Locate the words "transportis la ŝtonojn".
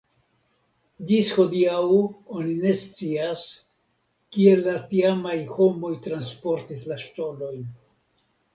6.09-7.73